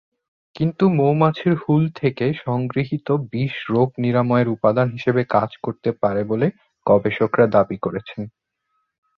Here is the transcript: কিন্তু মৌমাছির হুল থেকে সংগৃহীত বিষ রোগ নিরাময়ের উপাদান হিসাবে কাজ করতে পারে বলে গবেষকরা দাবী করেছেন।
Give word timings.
কিন্তু 0.55 0.83
মৌমাছির 0.97 1.53
হুল 1.61 1.83
থেকে 1.95 2.25
সংগৃহীত 2.45 3.07
বিষ 3.31 3.55
রোগ 3.69 3.89
নিরাময়ের 3.97 4.47
উপাদান 4.47 4.87
হিসাবে 4.89 5.21
কাজ 5.29 5.49
করতে 5.63 5.89
পারে 6.01 6.21
বলে 6.23 6.47
গবেষকরা 6.85 7.45
দাবী 7.47 7.77
করেছেন। 7.77 8.21